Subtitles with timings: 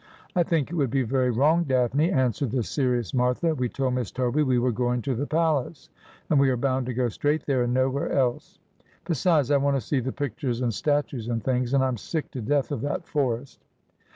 [0.35, 1.63] 'I think it would be very wrong.
[1.63, 5.91] Daphne,' answered the serious Martha.' We told Miss Toby we were going to the palace,
[6.27, 8.57] and we are bound to go straight there and nowhere else.
[9.05, 12.31] Besides, I want to see the pictures and statues and things, and I am sick
[12.31, 13.61] to death of that forest.'